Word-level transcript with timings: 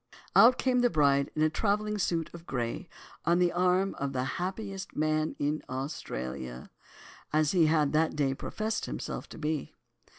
Out 0.35 0.57
came 0.57 0.79
the 0.79 0.89
bride 0.89 1.29
in 1.35 1.51
travelling 1.51 1.99
suit 1.99 2.33
of 2.33 2.47
grey, 2.47 2.89
on 3.23 3.37
the 3.37 3.51
arm 3.51 3.93
of 3.99 4.13
"the 4.13 4.23
happiest 4.23 4.95
man 4.95 5.35
in 5.37 5.61
Australia," 5.69 6.71
as 7.31 7.51
he 7.51 7.67
had 7.67 7.93
that 7.93 8.15
day 8.15 8.33
professed 8.33 8.87
himself 8.87 9.29
to 9.29 9.37
be. 9.37 9.75